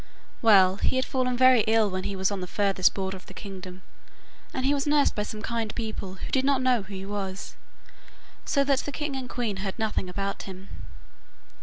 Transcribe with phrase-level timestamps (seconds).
[0.41, 3.35] Well, he had fallen very ill when he was on the furthest border of the
[3.35, 3.83] kingdom,
[4.51, 7.55] and he was nursed by some kind people who did not know who he was,
[8.43, 10.69] so that the king and queen heard nothing about him.